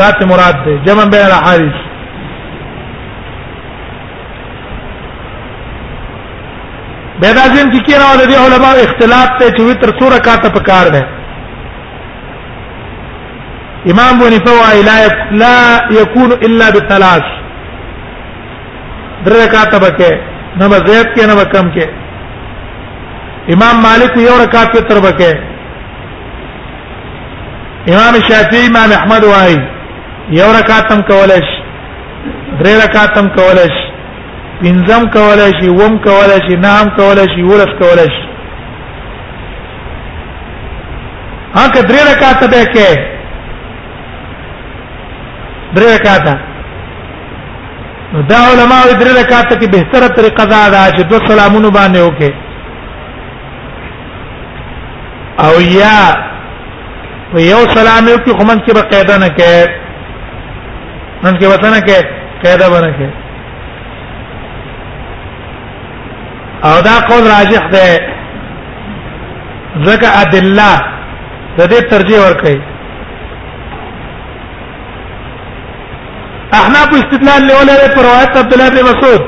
دا 0.00 0.08
ته 0.20 0.26
مراد 0.32 0.56
ده 0.64 0.78
جمع 0.86 1.04
بین 1.16 1.24
الاحاديث 1.26 1.78
به 7.20 7.32
دا 7.40 7.44
ځین 7.54 7.68
چې 7.74 7.80
کیره 7.88 8.04
او 8.10 8.16
د 8.16 8.32
علماء 8.46 8.74
اختلاف 8.84 9.28
ته 9.40 9.50
چې 9.50 9.60
وتر 9.70 9.96
سوره 10.00 10.18
کاته 10.30 10.48
پکار 10.58 10.88
ده 10.88 11.06
امام 13.90 14.18
بني 14.20 14.38
فوا 14.46 14.68
لا 14.88 14.96
لا 15.42 15.56
يكون 16.00 16.32
الا 16.32 16.70
بالثلاث 16.70 17.22
درکاته 19.26 19.78
بکه 19.84 20.36
نه 20.60 20.66
به 20.70 20.76
زیات 20.86 21.06
کې 21.16 21.22
نه 21.30 21.34
به 21.38 21.44
کم 21.54 21.66
کې 21.74 21.86
امام 23.56 23.76
مالک 23.86 24.10
یو 24.22 24.36
رکعت 24.42 24.72
تر 24.90 24.98
بکې 25.06 25.32
امام 27.92 28.12
شافعی 28.28 28.64
امام 28.70 28.90
احمد 29.00 29.22
وای 29.32 29.56
یو 30.38 30.50
رکعت 30.58 30.84
تم 30.92 31.00
کولش 31.10 31.46
درې 32.60 32.84
رکعت 32.84 33.10
تم 33.18 33.26
کولش 33.36 33.72
پنځم 34.62 35.02
کولای 35.18 35.50
شي 35.60 35.68
وم 35.82 35.94
کولای 36.08 36.40
شي 36.48 36.56
نام 36.64 36.86
کولای 36.96 37.26
شي 37.34 37.42
ورس 37.50 37.72
کولای 37.82 38.08
شي 38.16 38.24
هغه 41.54 41.82
درې 41.88 42.12
رکعت 42.12 42.40
به 42.50 42.72
کې 42.74 42.98
درې 45.76 46.00
رکعت 46.00 46.26
نو 48.12 48.20
دا 48.28 48.36
علماء 48.50 48.80
درې 49.00 49.12
رکعات 49.20 49.50
کې 49.58 49.68
به 49.72 49.80
تر 49.92 50.02
طریقه 50.18 50.44
دا 50.52 50.62
ده 50.74 50.82
چې 50.98 51.02
دو 51.08 51.16
سلامونه 51.30 51.68
باندې 51.76 51.98
وکي 52.04 52.32
او 55.46 55.54
یا 55.80 55.98
په 57.32 57.38
یو 57.46 57.58
سلام 57.72 58.02
یو 58.10 58.16
کې 58.16 58.38
کومن 58.38 58.58
کې 58.60 58.72
به 58.78 58.82
قاعده 58.92 59.16
نه 59.24 59.28
کې 59.40 59.54
نن 61.24 61.34
کې 61.38 61.44
وته 61.44 61.70
نه 61.74 61.80
کې 61.88 61.98
قاعده 62.44 62.66
باندې 62.76 62.92
کې 62.98 63.08
او 66.68 66.74
دا 66.88 66.96
قول 67.12 67.22
راجح 67.34 67.62
ده 67.76 67.86
ځکه 69.84 70.08
ادله 70.22 70.72
د 71.58 71.60
دې 71.66 71.82
ترجیح 71.92 72.18
ور 72.24 72.34
کوي 72.42 72.60
احناف 76.56 76.90
استدلال 76.98 77.46
لولې 77.46 77.94
پر 77.94 78.02
روایت 78.08 78.36
عبد 78.42 78.52
الله 78.54 78.68
بن 78.68 78.82
مسعود 78.90 79.20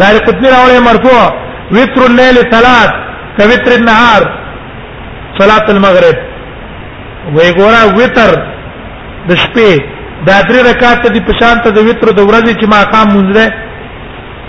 دار 0.00 0.18
قطنی 0.26 0.48
راوړې 0.54 0.78
مرفوع 0.80 1.32
وتر 1.76 2.04
الليل 2.04 2.34
ثلاث 2.54 2.90
كوتر 3.38 3.72
النهار 3.74 4.22
صلاه 5.40 5.66
المغرب 5.74 6.16
وی 7.34 7.50
ګورا 7.58 7.82
وتر 7.98 8.30
د 9.28 9.32
شپې 9.32 9.80
دا 10.26 10.42
درې 10.42 10.74
رکعات 10.74 11.06
دي 11.16 11.20
په 11.28 11.32
شان 11.40 11.62
ته 11.66 11.70
د 11.70 11.78
وتر 11.90 12.12
د 12.12 12.20
ورځې 12.20 12.60
چې 12.60 12.66
ما 12.74 12.82
قام 12.94 13.08
مونږ 13.08 13.32
ده 13.32 13.52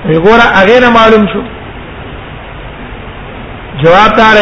وی 0.06 0.20
ګورا 0.26 0.48
هغه 0.58 0.80
نه 0.80 0.90
معلوم 1.00 1.28
شو 1.36 1.42
جواب 3.84 4.16
دار 4.24 4.36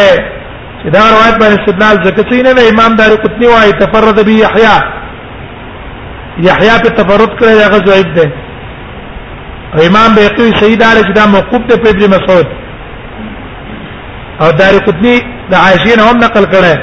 چې 0.81 0.89
دا 0.89 1.00
روایت 1.00 1.36
باندې 1.41 1.62
استدلال 1.62 1.96
ځکه 2.08 2.31
چې 2.31 2.43
نه 2.46 2.67
امام 2.70 2.96
دار 2.96 3.15
قطنی 3.27 3.48
وايي 3.48 3.72
تفرد 3.86 4.25
به 4.25 4.31
يحيى 4.46 4.79
یحیی 6.40 6.76
په 6.84 6.90
تفرد 6.98 7.32
کړی 7.40 7.56
دا 7.56 7.78
ضعیف 7.92 8.08
دی 8.16 8.26
او 9.74 9.80
امام 9.90 10.14
بیقی 10.16 10.52
شهید 10.60 10.84
علی 10.84 11.02
چې 11.02 11.12
دا 11.16 11.26
موقوف 11.36 11.62
دی 11.70 11.78
په 11.84 11.90
ابن 11.90 12.04
مسعود 12.14 12.48
او 14.42 14.52
دار 14.62 14.74
قطنی 14.88 15.16
د 15.52 15.54
عائشین 15.64 16.00
هم 16.00 16.17
نقل 16.24 16.44
کړی 16.54 16.76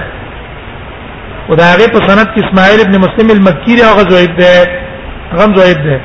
او 1.49 1.55
دا 1.61 1.65
هغه 1.73 1.89
په 1.95 2.01
سند 2.09 2.29
کې 2.35 2.47
اسماعیل 2.47 2.81
ابن 2.83 2.97
مسلم 3.05 3.31
المکی 3.37 3.77
دی 3.77 3.83
هغه 3.83 4.05
ضعیف 4.13 4.31
دی 4.41 4.55
هغه 5.33 5.49
ضعیف 5.61 5.79
دی 5.89 5.97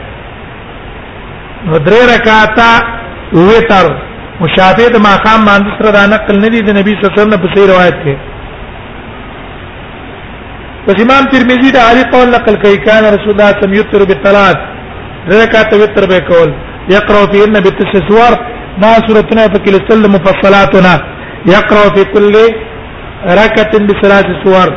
نو 1.66 1.78
درې 1.88 2.02
رکعاتا 2.16 2.70
ویتر 3.34 3.88
مشافه 4.42 4.90
د 4.90 4.98
مقام 5.10 5.46
باندې 5.50 5.70
سره 5.80 5.92
دا 5.98 6.06
نقل 6.16 6.40
ندی 6.46 6.62
د 6.62 6.70
نبی 6.80 6.92
صلی 6.94 7.04
الله 7.04 7.14
علیه 7.14 7.22
وسلم 7.22 7.42
په 7.46 7.52
صحیح 7.56 7.68
روایت 7.74 7.98
کې 8.06 8.33
پس 10.86 10.98
امام 11.02 11.26
ترمذی 11.32 11.70
دا 11.72 11.82
علی 11.90 12.02
قول 12.12 12.30
نقل 12.32 12.56
کوي 12.62 12.78
کان 12.88 13.04
رسول 13.14 13.30
الله 13.34 13.52
تم 13.60 13.74
یتر 13.74 14.02
بالصلات 14.10 14.60
رکعت 15.42 15.72
وتر 15.82 16.06
به 16.12 16.20
کول 16.30 16.50
یقرأ 16.96 17.26
فيهن 17.32 17.54
بتسع 17.66 17.98
سور 18.10 18.34
ما 18.82 18.92
سورتنا 19.08 19.44
فكل 19.54 19.76
سل 19.90 20.04
مفصلاتنا 20.16 20.94
یقرأ 21.56 21.84
في 21.96 22.04
كل 22.14 22.34
رکعت 23.42 23.74
بثلاث 23.88 24.28
سور 24.44 24.68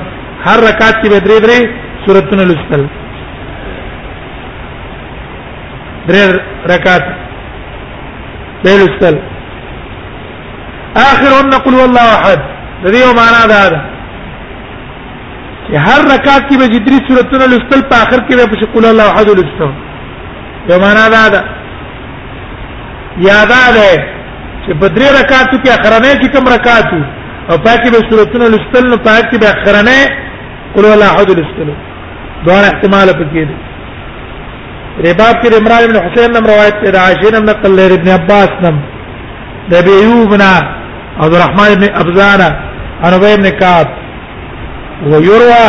هر 0.46 0.58
رکعت 0.68 0.96
کې 1.02 1.22
درې 1.26 1.40
درې 1.46 1.68
سورتونه 2.06 2.42
لوستل 2.44 2.86
درې 6.08 6.40
رکعت 6.72 7.04
به 8.64 8.70
لوستل 8.84 9.18
اخر 11.08 11.36
نقول 11.50 11.74
والله 11.74 12.08
احد 12.14 12.40
دې 12.84 12.94
یو 12.96 13.12
معنا 13.22 13.44
دا 13.56 13.62
ده 13.68 13.95
چې 15.70 15.76
هر 15.86 16.00
رکعت 16.14 16.42
کې 16.50 16.56
به 16.60 16.66
جدري 16.74 16.98
سورتونه 17.08 17.44
لستل 17.52 17.80
په 17.90 17.96
اخر 18.04 18.20
کې 18.28 18.34
به 18.36 18.46
په 18.50 18.66
قول 18.74 18.84
الله 18.90 19.06
احد 19.10 19.28
لستو 19.38 19.68
یو 20.70 20.78
معنا 20.84 21.04
دا 21.14 21.24
ده 21.34 21.40
یاد 23.28 23.48
ده 23.76 23.88
چې 24.66 24.72
په 24.80 24.86
درې 24.96 25.08
رکعت 25.20 25.48
کې 25.62 25.68
اخرنه 25.78 26.10
کې 26.20 26.28
کوم 26.34 26.46
رکعت 26.56 26.88
او 27.50 27.56
پاتې 27.66 27.88
به 27.94 27.98
سورتونه 28.10 28.44
لستل 28.54 28.84
نو 28.92 28.96
پاتې 29.08 29.36
به 29.42 29.46
اخرنه 29.54 29.98
قول 30.74 30.84
الله 30.86 31.10
احد 31.12 31.30
لستل 31.40 31.68
دوه 32.44 32.60
احتمال 32.70 33.08
پکې 33.08 33.44
دي 33.50 33.56
رباب 35.10 35.34
کې 35.42 35.54
عمران 35.60 35.82
ابن 35.84 35.96
حسین 36.04 36.30
نم 36.36 36.46
روایت 36.52 36.74
ده 36.92 36.98
عائشہ 37.06 37.30
نم 37.34 37.44
نقل 37.50 37.76
لري 37.78 37.94
ابن 37.98 38.08
عباس 38.18 38.48
نم 38.64 38.80
ده 39.70 39.80
بيوبنا 39.86 40.50
عبد 41.20 41.34
الرحمن 41.34 41.70
ابن 41.76 41.84
ابزانا 42.02 42.48
انوبي 43.06 43.32
ابن 43.34 43.48
كعب 43.60 43.88
ويروى 45.04 45.64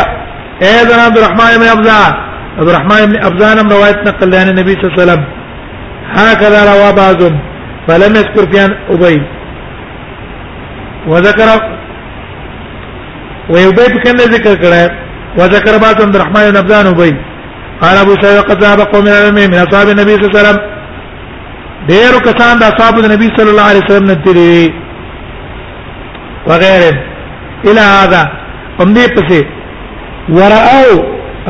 ايضا 0.70 0.94
عبد 1.06 1.18
الرحمن 1.18 1.58
بن 1.58 1.62
ابزان 1.66 2.12
عبد 2.58 2.68
الرحمن 2.68 3.06
بن 3.06 3.16
ابزان 3.24 3.70
روايه 3.72 3.92
نقل 4.06 4.34
عن 4.34 4.48
النبي 4.48 4.72
صلى 4.72 4.80
الله 4.84 4.94
عليه 4.98 5.02
وسلم 5.02 5.24
هكذا 6.12 6.60
روى 6.74 6.92
بعضهم 6.92 7.40
فلم 7.88 8.16
يذكر 8.16 8.52
فيها 8.52 8.68
ابي 8.90 9.22
وذكر 11.08 11.60
ويبي 13.50 14.00
كان 14.04 14.16
ذكر 14.16 14.54
كده 14.54 14.90
وذكر 15.38 15.78
بعض 15.78 16.02
عبد 16.02 16.16
الرحمن 16.16 16.50
بن 16.50 16.56
ابزان 16.56 16.86
ابي 16.86 17.16
قال 17.82 17.96
ابو 17.96 18.14
سعيد 18.22 18.38
قد 18.40 18.62
ذهب 18.64 18.80
قوم 18.80 19.04
من 19.04 19.08
العلم 19.10 19.34
من 19.34 19.54
اصحاب 19.54 19.88
النبي 19.88 20.10
صلى 20.14 20.26
الله 20.26 20.38
عليه 20.40 20.48
وسلم 20.48 20.60
ډېر 21.88 22.12
کسان 22.28 22.58
د 22.58 22.62
اصحاب 22.62 22.94
النبي 22.98 23.28
صلى 23.36 23.50
الله 23.50 23.62
عليه 23.70 23.82
وسلم 23.84 24.04
نه 24.04 24.14
دي 24.32 24.74
وغيره 26.46 26.96
الى 27.68 27.80
هذا 27.80 28.22
پم 28.78 28.92
دې 28.96 29.06
پسې 29.14 29.40
وراو 30.36 30.90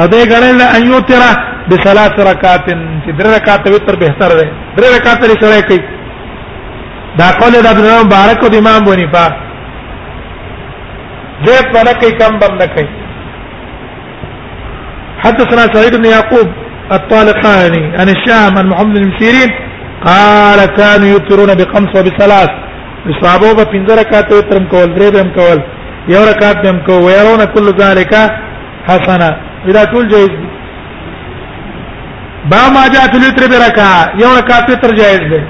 اده 0.02 0.20
غړل 0.32 0.60
ان 0.76 0.82
یو 0.90 1.00
تیرا 1.08 1.30
بثلاث 1.70 2.14
رکعاتن 2.30 2.84
چې 3.04 3.10
درې 3.18 3.30
رکعات 3.36 3.66
وي 3.70 3.78
تر 3.88 3.96
بهتر 4.02 4.30
ده 4.38 4.46
درې 4.76 4.88
رکعات 4.96 5.18
لري 5.26 5.36
سره 5.42 5.60
کوي 5.70 5.80
دا 7.18 7.28
قول 7.40 7.52
د 7.66 7.68
ابن 7.72 7.88
مبارک 8.06 8.44
او 8.44 8.50
امام 8.60 8.84
بونی 8.88 9.06
پا 9.16 9.24
زید 11.44 11.66
باندې 11.74 12.00
کوي 12.02 12.12
کم 12.20 12.38
بم 12.42 12.54
نه 12.62 12.66
کوي 12.76 12.88
حدثنا 15.24 15.62
سعيد 15.74 15.96
بن 15.96 16.04
يعقوب 16.14 16.48
الطالقاني 16.96 17.86
عن 18.00 18.08
الشام 18.16 18.58
عن 18.58 18.66
محمد 18.72 18.98
بن 19.02 19.10
سيرين 19.18 19.54
قال 20.04 20.60
كانوا 20.66 21.08
يترون 21.08 21.54
بخمس 21.60 21.96
وبثلاث 22.00 22.50
صحابه 23.22 23.50
په 23.56 23.64
پنځه 23.72 23.98
رکعات 24.02 24.30
ترم 24.50 24.64
کول 24.68 24.86
درې 24.86 25.12
بهم 25.16 25.32
کول 25.38 25.60
یو 26.14 26.20
رکعت 26.24 26.62
دم 26.64 26.76
کو 26.86 26.94
ويرون 27.04 27.44
كل 27.54 27.66
ذلك 27.80 28.14
حسنا 28.88 29.28
اذا 29.72 29.84
ټول 29.92 30.06
جائز 30.12 30.28
دي 30.36 30.48
با 32.52 32.60
ما 32.76 32.84
جاء 32.94 33.02
الوتر 33.18 33.44
بركع 33.52 33.88
یو 34.22 34.30
رکعت 34.38 34.66
وتر 34.72 34.92
جائز 35.00 35.24
دي 35.32 35.40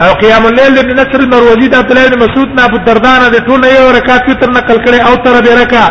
او 0.05 0.09
قیام 0.21 0.45
الليل 0.45 0.75
ابن 0.83 0.95
نصر 1.01 1.19
المروزي 1.23 1.67
د 1.71 1.75
عبد 1.75 1.91
الله 1.91 2.07
بن 2.13 2.19
مسعود 2.25 2.49
نه 2.59 2.63
ابو 2.65 2.77
الدرداء 2.79 3.17
نه 3.23 3.39
ټول 3.47 3.63
یو 3.77 3.89
رکعت 3.99 4.23
وتر 4.29 4.49
نقل 4.59 4.77
کړي 4.85 4.99
او 5.07 5.15
تر 5.25 5.35
به 5.45 5.53
رکع 5.63 5.85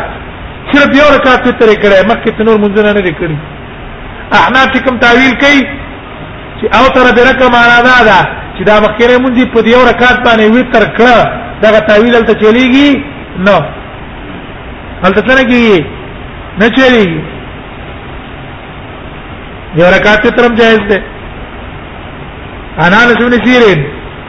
صرف 0.72 0.90
یو 1.00 1.08
رکعت 1.18 1.42
وتر 1.48 1.68
کړي 1.82 1.98
مکه 2.10 2.30
تنور 2.38 2.58
منځ 2.64 2.74
نه 2.86 2.92
نه 2.92 3.02
کړي 3.06 3.34
احنا 4.40 4.62
چې 4.72 4.78
کوم 4.84 4.96
تعویل 5.04 5.34
کوي 5.44 5.60
چې 6.60 6.66
او 6.78 6.84
تر 6.94 7.06
برکه 7.18 7.46
معنا 7.56 7.78
دا 7.88 7.98
ده 8.08 8.18
چې 8.58 8.64
دا 8.68 8.74
مخکره 8.84 9.14
مونږ 9.24 9.36
په 9.54 9.60
دیو 9.66 9.82
رکعت 9.90 10.16
باندې 10.26 10.44
وی 10.52 10.62
تر 10.74 10.84
کړه 10.96 11.16
دا 11.62 11.68
تعویل 11.90 12.14
ته 12.30 12.34
چلیږي 12.42 12.90
نو 13.46 13.52
هلته 15.04 15.20
تر 15.28 15.38
کې 15.50 15.64
نه 16.60 16.66
چلیږي 16.76 17.16
یو 19.78 19.86
رکعت 19.96 20.22
ترم 20.36 20.52
جائز 20.60 20.80
ده 20.92 20.98
انا 22.84 22.96
لسبن 23.08 23.34
سیرین 23.46 23.80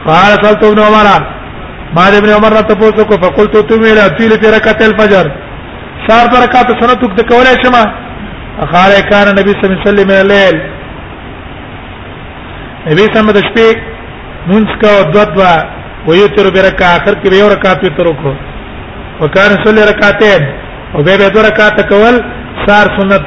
قال 0.06 0.32
سالت 0.42 0.60
ابن 0.66 0.78
عمر 0.88 1.08
ما 1.94 2.02
ابن 2.18 2.28
عمر 2.38 2.50
ته 2.60 2.74
پوښتنه 2.74 3.04
کو 3.12 3.16
فقلت 3.22 3.54
تو 3.70 3.74
میرا 3.86 4.04
تیل 4.18 4.32
په 4.40 4.48
رکعت 4.58 4.80
الفجر 4.90 5.26
سار 6.08 6.26
برکات 6.36 6.68
سنت 6.84 7.00
د 7.00 7.20
کولای 7.32 7.56
شمه 7.64 7.84
اخاره 8.64 9.00
کان 9.10 9.26
نبی 9.40 9.50
صلی 9.50 9.60
الله 9.64 9.76
علیه 9.80 9.88
وسلم 9.88 10.10
الليل 10.20 10.56
نبی 12.90 13.02
سم 13.14 13.26
د 13.36 13.42
شپې 13.46 13.66
مونږ 14.50 14.64
کا 14.82 14.92
دوا 15.14 15.24
دوا 15.34 15.50
ویتر 16.08 16.46
برکا 16.56 16.86
اخر 16.98 17.14
کې 17.22 17.28
یو 17.40 17.48
رکعت 17.54 17.78
ویتر 17.84 18.06
وکړو 18.10 18.32
وکړ 19.22 19.48
سولې 19.64 19.82
رکعتین 19.92 20.42
او 20.94 21.02
به 21.08 21.16
به 21.20 21.28
دوه 21.34 21.42
رکعت 21.48 21.76
کول 21.90 22.16
سار 22.66 22.86
سنت 22.98 23.26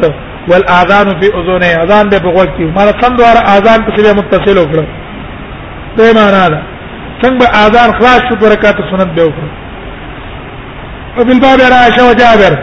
والاذان 0.52 1.08
فی 1.22 1.28
اذن 1.42 1.64
اذان 1.82 2.10
به 2.14 2.20
په 2.26 2.30
غوږ 2.36 2.50
کې 2.58 2.66
مال 2.78 2.88
سم 3.04 3.16
دوه 3.20 3.30
اذان 3.56 3.80
په 3.86 3.96
سره 3.98 4.14
متصل 4.18 4.58
وکړو 4.58 4.86
په 5.98 6.04
معنا 6.18 6.42
دا 6.54 6.60
څنګه 7.24 7.46
اذان 7.66 7.90
خلاص 8.00 8.22
شو 8.32 8.36
پر 8.42 8.52
رکعت 8.56 8.78
سنت 8.90 9.08
به 9.20 9.24
وکړو 9.26 9.52
او 11.18 11.26
بل 11.30 11.40
باب 11.46 11.60
راشه 11.76 12.02
او 12.08 12.14
جابر 12.24 12.54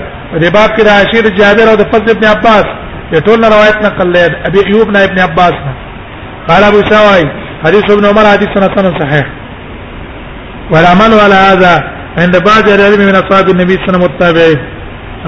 دې 0.40 0.52
باب 0.59 0.70
کې 0.76 0.83
راشه 0.92 1.22
د 1.28 1.40
جابر 1.40 1.70
او 1.72 1.76
د 1.83 1.87
فضل 1.94 2.14
ابن 2.16 2.26
عباس 2.35 2.64
ټول 3.28 3.40
روایت 3.57 3.76
نقل 3.87 4.12
لید 4.18 4.33
ابي 4.48 4.61
ایوب 4.66 4.90
نه 4.96 5.02
ابن 5.07 5.18
عباس 5.28 5.52
نه 5.68 5.72
قال 6.48 6.64
ابو 6.64 6.81
سوي 6.90 7.24
حديث 7.64 7.85
ابن 7.90 8.05
عمر 8.07 8.24
حديث 8.26 8.48
سنة 8.55 8.98
صحيح 9.02 9.26
والعمل 10.72 11.12
على 11.24 11.35
هذا 11.35 11.74
عند 12.20 12.42
بعض 12.44 12.68
العلم 12.68 13.00
من 13.09 13.14
اصحاب 13.14 13.48
النبي 13.50 13.72
صلى 13.74 13.85
الله 13.88 14.11
عليه 14.20 14.40
وسلم 14.44 14.61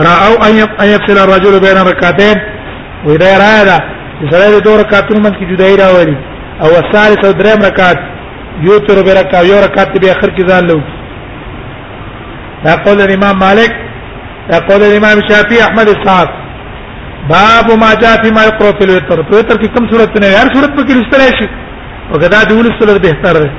راوا 0.09 0.49
ان 0.83 0.87
يفصل 0.95 1.19
الرجل 1.25 1.61
بين 1.61 1.77
ركعتين 1.93 2.35
واذا 3.07 3.39
راى 3.45 3.65
ذا 3.69 3.79
سره 4.31 4.51
د 4.59 4.63
دوه 4.67 4.77
رکعاتونو 4.83 5.21
منځ 5.25 5.35
کې 5.39 5.45
جدای 5.53 5.77
راوړي 5.83 6.17
او 6.65 6.69
الثالث 6.83 7.25
او 7.25 7.31
دریم 7.41 7.63
رکعت 7.69 7.99
یو 8.67 8.79
تر 8.87 9.03
به 9.07 9.13
رکعت 9.21 9.45
یو 9.51 9.59
رکعت 9.67 9.99
به 10.01 10.11
اخر 10.11 10.29
کې 10.37 10.43
ځان 10.51 10.65
لو 10.69 10.81
دا 12.65 12.75
قول 12.85 13.01
امام 13.13 13.37
مالک 13.47 13.71
دا 14.51 14.59
قول 14.69 14.83
امام 14.97 15.17
شافعي 15.31 15.63
احمد 15.63 15.89
اسحاق 15.89 16.29
باب 17.29 17.67
ما 17.83 17.95
جاء 17.95 18.23
في 18.23 18.31
ما 18.37 18.45
يقرأ 18.45 18.73
في 18.79 18.85
الوتر 18.85 19.23
په 19.23 19.35
وتر 19.37 19.57
کې 19.63 19.67
کوم 19.75 19.89
صورت 19.91 20.19
نه 20.21 20.27
هر 20.43 20.49
صورت 20.55 20.71
پکې 20.79 20.93
لستلای 20.97 21.33
شي 21.39 21.49
او 22.13 22.19
کدا 22.19 22.43
د 22.45 22.53
ولې 22.53 22.71
صورت 22.83 23.01
به 23.07 23.17
تر 23.25 23.35
ده 23.43 23.51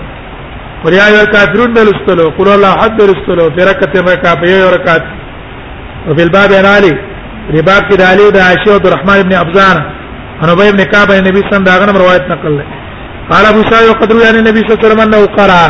وریا 0.84 1.06
یو 1.16 1.26
کافرون 1.34 1.70
ولستلو 1.78 2.28
قول 2.38 2.48
الله 2.48 2.72
حد 2.82 3.00
ولستلو 3.02 3.50
فرکت 3.56 3.96
رکا 4.10 4.34
په 4.34 4.46
یو 4.50 4.70
رکعت 4.74 5.02
او 6.06 6.14
بل 6.14 6.28
باب 6.36 6.52
ان 6.58 6.66
علی 6.74 6.92
رباب 7.58 7.82
کې 7.90 7.96
د 8.00 8.02
علی 8.10 8.26
د 8.34 8.36
عائشہ 8.46 8.68
او 8.70 8.76
عبد 8.76 8.86
الرحمن 8.86 9.16
ابن 9.24 9.32
ابزان 9.44 9.76
انو 10.42 10.52
ابن 10.52 10.84
کعب 10.92 11.12
نبی 11.28 11.40
سم 11.50 11.64
داغه 11.64 11.92
روایت 12.02 12.22
نقل 12.34 12.52
لري 12.58 12.78
قال 13.32 13.44
ابو 13.52 13.60
سعيد 13.70 13.86
وقد 13.90 14.08
روى 14.12 14.30
النبي 14.30 14.60
صلى 14.60 14.66
الله 14.70 14.80
عليه 14.80 14.86
وسلم 14.88 15.00
انه 15.06 15.20
قرأ 15.38 15.60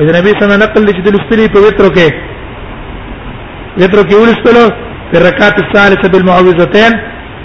اذا 0.00 0.10
النبي 0.14 0.30
صلى 0.32 0.38
الله 0.42 0.44
عليه 0.48 0.54
وسلم 0.56 0.62
نقل 0.66 0.82
لجد 0.88 1.06
الاستلي 1.14 1.44
في 1.54 1.58
وتر 1.66 1.84
کې 1.96 2.08
ولستلو 4.22 4.64
في 5.10 5.16
الركعات 5.20 5.56
الثالثه 5.64 6.06
بالمعوذتين 6.12 6.92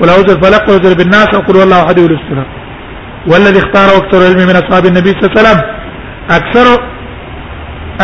ولو 0.01 0.15
الفلق 0.21 0.39
فلق 0.43 0.65
وذل 0.71 0.95
بالناس 0.97 1.27
وقل 1.35 1.55
والله 1.57 1.79
احد 1.85 1.97
ولستلو 1.99 2.45
والذي 3.31 3.59
اختار 3.63 3.87
اكثر 4.01 4.19
العلم 4.23 4.41
من 4.49 4.55
اصحاب 4.61 4.83
النبي 4.89 5.09
صلى 5.13 5.19
الله 5.21 5.31
عليه 5.33 5.39
وسلم 5.41 5.59
اكثر 6.39 6.65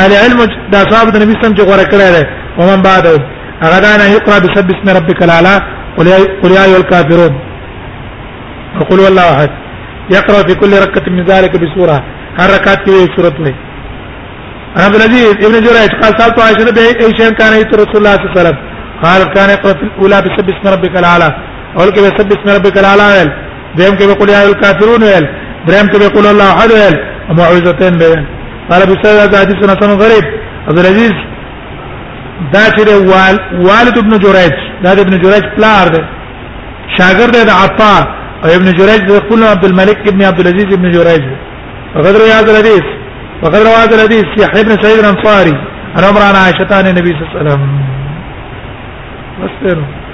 اهل 0.01 0.11
علم 0.23 0.39
دا 0.73 0.79
صاحب 0.91 1.07
النبي 1.15 1.19
صلى 1.33 1.41
الله 1.41 1.45
عليه 1.47 1.55
وسلم 1.57 1.59
جوار 1.59 1.81
ومن 2.59 2.79
بعده 2.89 3.15
غدا 3.71 3.93
يقرا 4.17 4.37
بسبح 4.45 4.73
اسم 4.77 4.87
ربك 4.97 5.19
الاعلى 5.27 5.55
قل 6.43 6.51
يا 6.57 6.61
ايها 6.65 6.79
الكافرون 6.81 7.33
وقل 8.79 8.99
والله 9.03 9.27
احد 9.35 9.51
يقرأ 10.15 10.39
في 10.47 10.55
كل 10.55 10.71
ركعة 10.85 11.09
من 11.15 11.25
ذلك 11.25 11.51
بسورة 11.63 12.03
هر 12.39 12.49
ركعت 12.53 12.89
في 12.89 12.91
سورة 13.15 13.35
وي 13.45 13.55
عبد 14.83 14.95
العزيز 14.95 15.31
ابن 15.31 15.55
جريج 15.67 15.91
قال 16.01 16.13
سألت 16.19 16.39
عائشة 16.39 17.03
أي 17.05 17.17
شيء 17.17 17.29
كان 17.39 17.53
يتر 17.61 17.77
رسول 17.83 17.97
الله 18.01 18.13
صلى 18.15 18.25
الله 18.25 18.37
عليه 18.37 18.39
وسلم 18.41 18.57
قال 19.03 19.21
كان 19.33 19.49
يقرأ 19.49 19.73
في 19.77 19.83
الأولى 19.83 20.17
بسبح 20.21 20.53
اسم 20.57 20.73
ربك 20.73 20.97
الأعلى 20.99 21.27
أول 21.79 21.89
كي 21.89 22.01
بسبح 22.01 22.39
اسم 22.41 22.55
ربك 22.57 22.77
الأعلى 22.77 23.03
ويل 23.17 23.29
دائم 23.77 23.95
كي 23.95 24.05
بيقول 24.07 24.29
يا 24.29 24.43
الكافرون 24.49 25.01
ويل 25.03 25.25
دائم 25.67 25.87
كي 25.87 25.99
بيقول 25.99 26.25
الله 26.25 26.47
أحد 26.57 26.71
ويل 26.71 26.97
وموعظتين 27.29 27.93
بيل 28.01 28.19
قال 28.69 28.81
بسبب 28.91 29.17
هذا 29.23 29.39
حديث 29.39 29.57
حسن 29.69 29.89
غريب 30.03 30.25
عبد 30.67 30.79
العزيز 30.83 31.13
دا 32.53 32.59
چې 32.69 32.89
والد 33.69 33.97
ابن 33.97 34.09
جريج 34.19 34.55
دا 34.83 34.91
ابن 34.91 35.17
جريج 35.21 35.43
پلار 35.57 35.87
دی 35.89 36.01
شاګرد 36.97 37.31
دی 37.33 37.43
د 37.45 37.49
عطا 37.49 38.26
ابن 38.55 38.65
جريج 38.71 39.09
يقول 39.09 39.43
عبد 39.43 39.65
الملك 39.65 40.07
ابن 40.07 40.23
عبد 40.23 40.39
العزيز 40.39 40.73
ابن 40.73 40.91
جريج 40.91 41.23
وقد 41.95 42.15
روى 42.15 42.31
هذا 42.31 42.51
الحديث 42.51 42.83
وقد 43.43 43.55
روى 43.55 43.75
هذا 43.75 43.95
الحديث 43.95 44.25
يحيى 44.37 44.63
بن 44.63 44.81
سعيد 44.83 44.99
الانصاري 45.05 45.57
عن 45.97 46.03
عمر 46.03 46.21
عن 46.21 46.35
عائشه 46.35 46.75
عن 46.75 46.87
النبي 46.87 47.09
صلى 47.09 47.21
الله 47.27 47.39
عليه 47.51 47.59
وسلم 49.61 49.85
بس 49.85 50.06